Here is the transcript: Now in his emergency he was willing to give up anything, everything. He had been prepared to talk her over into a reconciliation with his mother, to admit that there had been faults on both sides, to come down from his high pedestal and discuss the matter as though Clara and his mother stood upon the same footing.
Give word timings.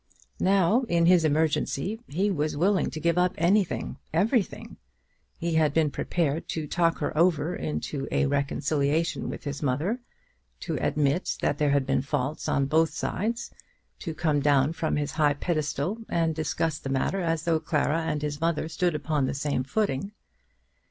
Now 0.39 0.81
in 0.89 1.05
his 1.05 1.23
emergency 1.23 1.99
he 2.07 2.31
was 2.31 2.57
willing 2.57 2.89
to 2.89 2.99
give 2.99 3.19
up 3.19 3.35
anything, 3.37 3.97
everything. 4.11 4.77
He 5.37 5.53
had 5.53 5.75
been 5.75 5.91
prepared 5.91 6.47
to 6.49 6.65
talk 6.65 6.97
her 6.97 7.15
over 7.15 7.55
into 7.55 8.07
a 8.11 8.25
reconciliation 8.25 9.29
with 9.29 9.43
his 9.43 9.61
mother, 9.61 9.99
to 10.61 10.73
admit 10.81 11.37
that 11.43 11.59
there 11.59 11.69
had 11.69 11.85
been 11.85 12.01
faults 12.01 12.49
on 12.49 12.65
both 12.65 12.89
sides, 12.89 13.51
to 13.99 14.15
come 14.15 14.39
down 14.39 14.73
from 14.73 14.95
his 14.95 15.11
high 15.11 15.35
pedestal 15.35 15.99
and 16.09 16.33
discuss 16.33 16.79
the 16.79 16.89
matter 16.89 17.21
as 17.21 17.43
though 17.43 17.59
Clara 17.59 18.01
and 18.01 18.23
his 18.23 18.41
mother 18.41 18.67
stood 18.67 18.95
upon 18.95 19.27
the 19.27 19.35
same 19.35 19.63
footing. 19.63 20.13